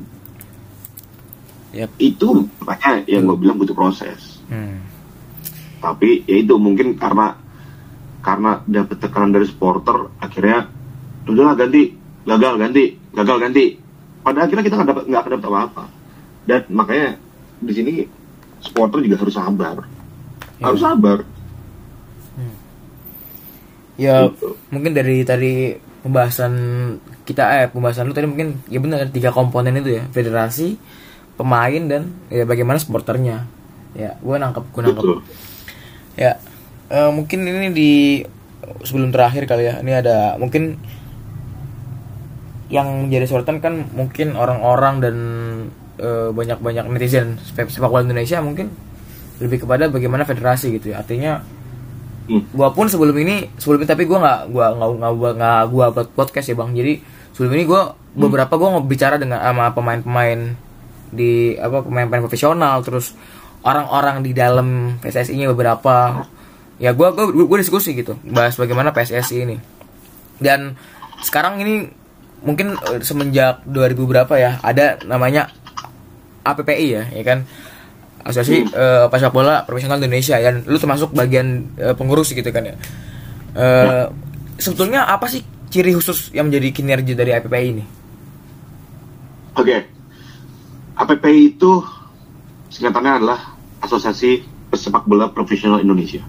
[1.69, 1.89] Yap.
[1.97, 4.81] itu makanya yang gue bilang butuh proses Hmm.
[5.77, 7.37] tapi ya itu mungkin karena
[8.19, 10.67] karena dapat tekanan dari supporter akhirnya
[11.29, 11.95] udahlah ganti.
[12.27, 12.85] Gagal ganti.
[13.15, 13.65] Gagal ganti.
[14.19, 15.83] Pada akhirnya kita nggak dapat nggak dapat apa-apa.
[16.45, 17.09] Dan makanya
[17.59, 17.93] di sini
[18.59, 19.75] supporter juga harus sabar.
[20.59, 20.65] Ya.
[20.67, 21.17] harus sabar.
[23.99, 24.55] Ya Gitu.
[24.71, 26.53] mungkin dari tadi pembahasan
[27.27, 30.03] kita eh pembahasan lu tadi mungkin ya benar ada tiga komponen itu ya.
[30.11, 30.79] Federasi
[31.35, 33.43] pemain dan ya bagaimana supporternya.
[33.95, 35.03] Ya gue nangkep gue nangkep.
[35.03, 35.19] Betul.
[36.15, 36.39] Ya
[36.89, 37.91] eh, mungkin ini di
[38.83, 39.81] sebelum terakhir kali ya.
[39.81, 40.77] Ini ada mungkin
[42.69, 45.15] yang menjadi sorotan kan mungkin orang-orang dan
[45.97, 48.69] eh, banyak-banyak netizen sepak bola Indonesia mungkin
[49.39, 51.01] lebih kepada bagaimana federasi gitu ya.
[51.01, 51.41] Artinya
[52.29, 52.45] Hmm.
[52.53, 55.85] gua pun sebelum ini sebelum ini tapi gua nggak gua nggak nggak gua nggak gua
[55.89, 56.69] buat podcast ya bang.
[56.77, 56.93] Jadi
[57.33, 60.53] sebelum ini gua beberapa gua bicara dengan sama pemain-pemain
[61.09, 63.17] di apa pemain-pemain profesional terus
[63.65, 66.21] orang-orang di dalam PSSI-nya beberapa
[66.79, 69.57] ya gua gua gua diskusi gitu bahas bagaimana PSSI ini.
[70.39, 70.79] Dan
[71.19, 71.91] sekarang ini
[72.39, 75.51] mungkin eh, semenjak 2000 berapa ya ada namanya
[76.47, 77.43] APPI ya ya kan?
[78.23, 82.75] Asosiasi eh, sepak bola profesional Indonesia dan lu termasuk bagian eh, pengurus gitu kan ya.
[83.55, 84.05] Eh,
[84.59, 87.85] sebetulnya apa sih ciri khusus yang menjadi kinerja dari APPI ini?
[89.59, 89.77] Oke,
[90.95, 91.83] APPI itu
[92.71, 93.39] singkatannya adalah
[93.83, 96.21] Asosiasi Pesepak Bola Profesional Indonesia.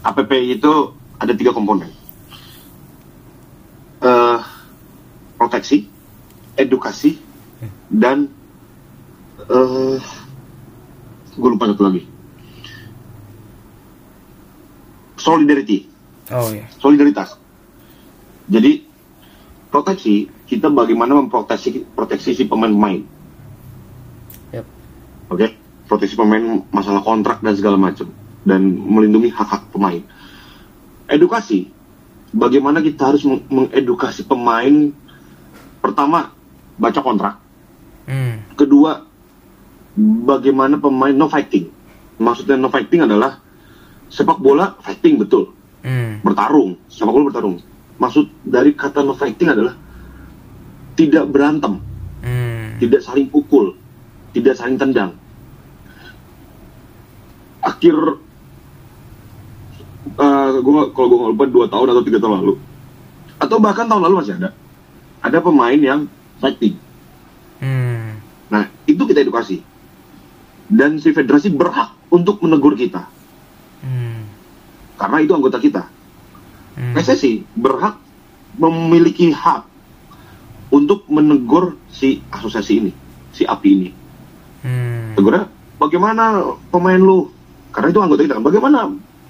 [0.00, 0.72] APPI itu
[1.20, 1.92] ada tiga komponen,
[4.00, 4.38] Eh,
[5.36, 5.84] proteksi,
[6.56, 7.20] edukasi,
[7.92, 8.32] dan
[9.44, 10.00] eh
[11.36, 12.08] gue lupa satu lagi,
[15.20, 15.84] solidarity
[16.32, 17.36] oh ya solidaritas.
[18.48, 18.88] Jadi
[19.68, 23.04] proteksi kita bagaimana memproteksi proteksi si pemain-pemain,
[24.56, 24.64] Yap.
[25.28, 25.46] oke?
[25.92, 28.08] Proteksi pemain masalah kontrak dan segala macam
[28.44, 30.00] dan melindungi hak-hak pemain.
[31.10, 31.68] Edukasi,
[32.30, 34.94] bagaimana kita harus meng- mengedukasi pemain
[35.82, 36.32] pertama
[36.80, 37.34] baca kontrak,
[38.06, 38.56] hmm.
[38.56, 39.04] kedua
[40.24, 41.68] bagaimana pemain no fighting.
[42.20, 43.40] Maksudnya no fighting adalah
[44.12, 46.20] sepak bola fighting betul Hmm.
[46.20, 47.56] bertarung, sepak bola bertarung.
[47.96, 49.74] Maksud dari kata no fighting adalah
[50.96, 51.80] tidak berantem,
[52.20, 52.76] Hmm.
[52.76, 53.76] tidak saling pukul,
[54.36, 55.16] tidak saling tendang.
[57.60, 57.96] Akhir,
[60.20, 62.54] eh gua kalau gue lupa dua tahun atau tiga tahun lalu,
[63.40, 64.52] atau bahkan tahun lalu masih ada,
[65.24, 66.04] ada pemain yang
[66.36, 66.76] fighting.
[67.60, 68.20] Hmm.
[68.52, 69.64] Nah itu kita edukasi,
[70.68, 73.08] dan si federasi berhak untuk menegur kita
[73.80, 74.28] Hmm.
[75.00, 75.88] karena itu anggota kita.
[76.76, 76.92] Hmm.
[76.92, 77.96] PSSI berhak
[78.60, 79.64] memiliki hak
[80.68, 82.92] untuk menegur si asosiasi ini,
[83.32, 83.90] si API ini.
[84.60, 85.16] Hmm.
[85.16, 85.48] Tegurnya,
[85.80, 87.32] bagaimana pemain lu?
[87.72, 88.36] Karena itu anggota kita.
[88.36, 88.78] kan, Bagaimana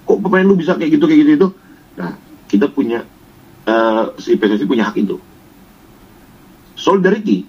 [0.03, 1.47] kok pemain lu bisa kayak gitu kayak gitu itu?
[1.95, 3.03] Nah, kita punya
[3.63, 5.17] eh, si PSSI punya hak itu.
[6.73, 7.45] Solidarity,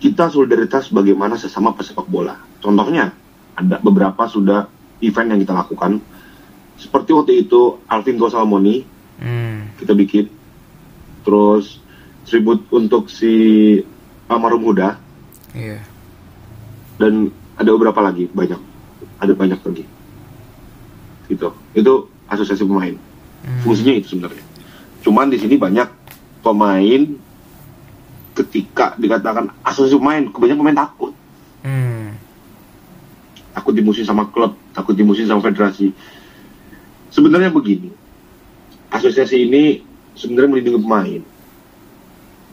[0.00, 2.38] kita solidaritas bagaimana sesama pesepak bola.
[2.58, 3.12] Contohnya,
[3.54, 4.64] ada beberapa sudah
[4.98, 6.00] event yang kita lakukan.
[6.74, 9.70] Seperti waktu itu Alvin Gosalmoni Hmm.
[9.78, 10.26] kita bikin
[11.22, 11.78] terus
[12.26, 13.78] tribut untuk si
[14.26, 14.98] almarhum Huda
[15.54, 15.78] Iya.
[16.98, 18.58] dan ada beberapa lagi banyak
[19.22, 19.86] ada banyak lagi
[21.28, 21.94] gitu itu
[22.28, 22.96] asosiasi pemain
[23.44, 23.60] Hmm.
[23.60, 24.44] fungsinya itu sebenarnya
[25.04, 25.88] cuman di sini banyak
[26.40, 27.02] pemain
[28.32, 31.12] ketika dikatakan asosiasi pemain kebanyakan pemain takut
[31.64, 32.16] Hmm.
[33.54, 35.94] takut dimusuhin sama klub, takut dimusuhin sama federasi.
[37.08, 37.88] Sebenarnya begini,
[38.90, 39.80] asosiasi ini
[40.12, 41.22] sebenarnya melindungi pemain.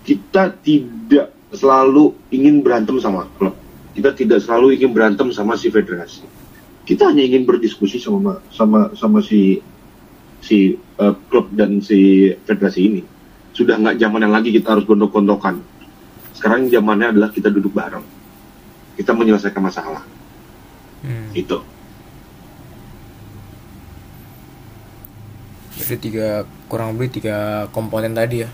[0.06, 3.58] Kita tidak selalu ingin berantem sama klub.
[3.98, 6.22] Kita tidak selalu ingin berantem sama si federasi.
[6.92, 9.64] Kita hanya ingin berdiskusi sama sama sama si
[10.44, 13.02] si uh, klub dan si federasi ini.
[13.56, 15.64] Sudah nggak zaman yang lagi kita harus gondok-gondokan.
[16.36, 18.04] Sekarang zamannya adalah kita duduk bareng.
[19.00, 20.04] Kita menyelesaikan masalah.
[21.00, 21.32] Hmm.
[21.32, 21.64] Itu.
[25.80, 28.50] Jadi tiga kurang lebih tiga komponen tadi ya.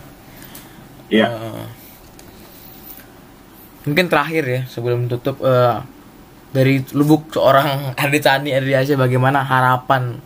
[1.10, 1.26] Iya.
[1.26, 1.66] Uh,
[3.82, 5.82] mungkin terakhir ya sebelum tutup uh,
[6.52, 7.68] dari lubuk seorang
[8.02, 10.16] Ardi Tani Ardi Asia bagaimana harapan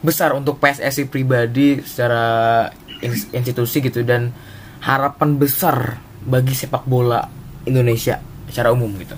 [0.00, 2.68] besar untuk PSSI pribadi secara
[3.32, 4.32] institusi gitu dan
[4.80, 7.24] harapan besar bagi sepak bola
[7.64, 9.16] Indonesia secara umum gitu.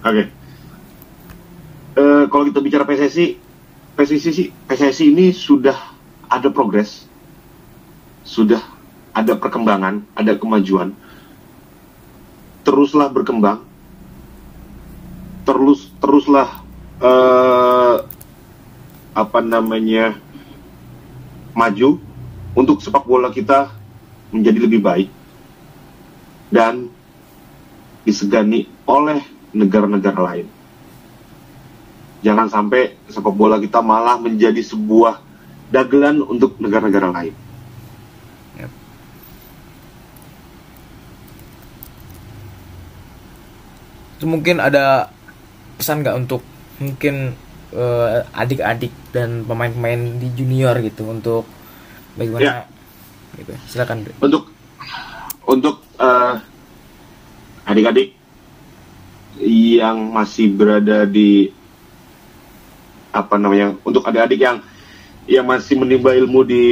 [0.00, 0.12] Oke.
[0.12, 0.26] Okay.
[2.00, 3.36] Uh, kalau kita bicara PSSI,
[3.96, 5.76] PSSI PSSI ini sudah
[6.30, 7.04] ada progres,
[8.24, 8.62] sudah
[9.12, 10.96] ada perkembangan, ada kemajuan.
[12.64, 13.66] Teruslah berkembang,
[15.50, 16.62] terus teruslah
[17.02, 18.06] uh,
[19.10, 20.14] apa namanya
[21.58, 21.98] maju
[22.54, 23.66] untuk sepak bola kita
[24.30, 25.10] menjadi lebih baik
[26.54, 26.86] dan
[28.06, 30.46] disegani oleh negara-negara lain.
[32.22, 35.18] Jangan sampai sepak bola kita malah menjadi sebuah
[35.74, 37.34] dagelan untuk negara-negara lain.
[44.20, 45.08] Mungkin ada
[45.80, 46.44] pesan nggak untuk
[46.76, 47.32] mungkin
[47.72, 51.48] uh, adik-adik dan pemain-pemain di junior gitu untuk
[52.20, 52.44] bagaimana?
[52.44, 52.54] Ya.
[53.40, 53.52] gitu.
[53.64, 54.52] Silakan untuk
[55.48, 56.36] untuk uh,
[57.64, 58.12] adik-adik
[59.40, 61.48] yang masih berada di
[63.10, 64.60] apa namanya untuk adik-adik yang
[65.24, 66.64] yang masih menimba ilmu di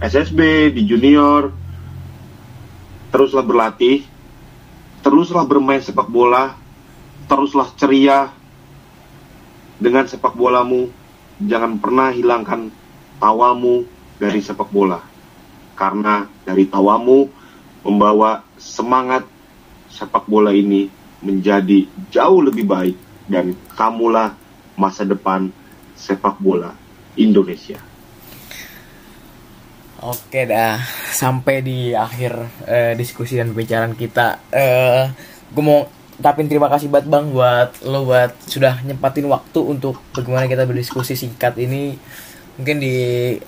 [0.00, 1.52] SSB di junior
[3.12, 4.02] teruslah berlatih
[5.04, 6.56] teruslah bermain sepak bola
[7.28, 8.32] teruslah ceria
[9.78, 10.90] dengan sepak bolamu,
[11.42, 12.70] jangan pernah hilangkan
[13.18, 13.86] tawamu
[14.18, 15.02] dari sepak bola.
[15.74, 17.26] Karena dari tawamu
[17.82, 19.26] membawa semangat
[19.90, 20.86] sepak bola ini
[21.24, 24.36] menjadi jauh lebih baik dan kamulah
[24.76, 25.50] masa depan
[25.96, 26.74] sepak bola
[27.16, 27.78] Indonesia.
[30.04, 30.76] Oke dah,
[31.16, 32.32] sampai di akhir
[32.68, 34.36] uh, diskusi dan pembicaraan kita.
[34.52, 35.08] Uh,
[35.48, 40.46] gue mau ucapin terima kasih banget bang buat lo buat sudah nyempatin waktu untuk bagaimana
[40.46, 41.98] kita berdiskusi singkat ini.
[42.54, 42.94] Mungkin di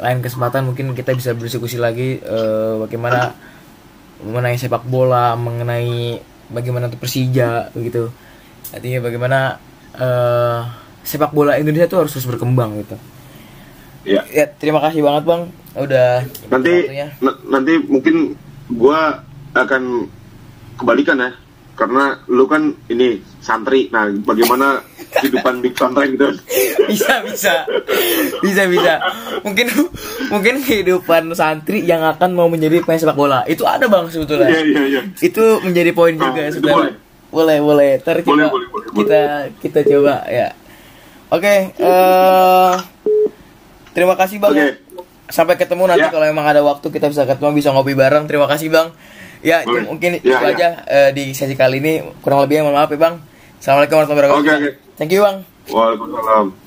[0.02, 3.38] lain kesempatan mungkin kita bisa berdiskusi lagi uh, bagaimana
[4.18, 6.18] mengenai sepak bola mengenai
[6.50, 8.10] bagaimana untuk Persija begitu.
[8.74, 9.38] Artinya bagaimana
[9.94, 10.66] uh,
[11.06, 12.98] sepak bola Indonesia itu harus terus berkembang gitu.
[14.06, 15.42] Ya, ya terima kasih banget bang.
[15.78, 16.90] Udah nanti
[17.46, 18.34] nanti mungkin
[18.74, 19.22] gua
[19.54, 20.10] akan
[20.82, 21.45] kembalikan ya
[21.76, 23.92] karena lu kan ini santri.
[23.92, 24.80] Nah bagaimana
[25.20, 26.28] kehidupan di pesantren gitu?
[26.90, 27.66] Bisa bisa.
[28.40, 28.94] Bisa bisa.
[29.42, 29.66] Mungkin
[30.32, 33.42] mungkin kehidupan santri yang akan mau menjadi pemain sepak bola.
[33.44, 34.48] Itu ada bang sebetulnya.
[34.48, 35.00] Iya, iya, iya.
[35.18, 36.92] itu menjadi poin ah, juga sebetulnya boleh.
[37.34, 37.92] Boleh boleh.
[38.00, 39.20] Boleh, boleh, boleh, kita
[39.60, 40.48] kita coba ya.
[41.26, 42.74] Oke okay, uh, eh,
[43.90, 44.70] terima kasih bang okay.
[45.26, 46.14] sampai ketemu nanti ya.
[46.14, 48.30] kalau emang ada waktu kita bisa ketemu bisa ngopi bareng.
[48.30, 48.94] Terima kasih bang
[49.46, 50.50] Ya, itu mungkin ya, itu ya.
[50.58, 52.02] aja uh, di sesi kali ini.
[52.18, 53.22] Kurang lebihnya mohon maaf ya, Bang.
[53.62, 54.42] Assalamualaikum warahmatullahi wabarakatuh.
[54.42, 54.72] Oke, okay, okay.
[54.98, 55.38] Thank you, Bang.
[55.70, 56.65] Waalaikumsalam.